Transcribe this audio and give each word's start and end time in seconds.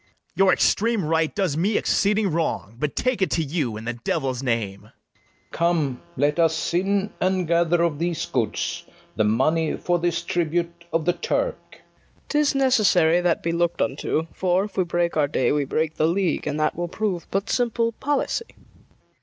BARABAS. 0.29 0.33
Your 0.35 0.51
extreme 0.53 1.05
right 1.05 1.35
does 1.35 1.55
me 1.55 1.77
exceeding 1.77 2.31
wrong: 2.31 2.75
But 2.79 2.95
take 2.95 3.21
it 3.21 3.29
to 3.29 3.43
you, 3.43 3.77
i'the 3.77 3.99
devil's 4.03 4.41
name! 4.41 4.79
FERNEZE. 4.89 4.93
Come, 5.51 6.01
let 6.17 6.39
us 6.39 6.73
in, 6.73 7.13
and 7.21 7.47
gather 7.47 7.83
of 7.83 7.99
these 7.99 8.25
goods 8.25 8.87
The 9.15 9.23
money 9.25 9.77
for 9.77 9.99
this 9.99 10.23
tribute 10.23 10.85
of 10.91 11.05
the 11.05 11.13
Turk. 11.13 11.59
FIRST 11.69 11.75
KNIGHT. 11.75 12.29
'Tis 12.29 12.55
necessary 12.55 13.21
that 13.21 13.43
be 13.43 13.51
look'd 13.51 13.79
unto; 13.79 14.25
For, 14.33 14.63
if 14.63 14.75
we 14.75 14.85
break 14.85 15.15
our 15.15 15.27
day, 15.27 15.51
we 15.51 15.65
break 15.65 15.97
the 15.97 16.07
league, 16.07 16.47
And 16.47 16.59
that 16.59 16.75
will 16.75 16.87
prove 16.87 17.27
but 17.29 17.47
simple 17.51 17.91
policy. 17.91 18.47